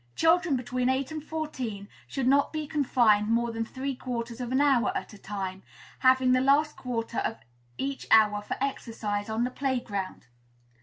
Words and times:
Children 0.15 0.55
between 0.55 0.89
eight 0.89 1.11
and 1.11 1.23
fourteen 1.23 1.87
should 2.07 2.25
not 2.27 2.51
be 2.51 2.65
confined 2.65 3.27
more 3.27 3.51
than 3.51 3.63
three 3.63 3.95
quarters 3.95 4.41
of 4.41 4.51
an 4.51 4.59
hour 4.59 4.91
at 4.97 5.13
a 5.13 5.17
time, 5.19 5.61
having 5.99 6.31
the 6.31 6.41
last 6.41 6.75
quarter 6.75 7.19
of 7.19 7.37
each 7.77 8.07
hour 8.09 8.41
for 8.41 8.57
exercise 8.59 9.29
on 9.29 9.43
the 9.43 9.51
play 9.51 9.79
ground. 9.79 10.25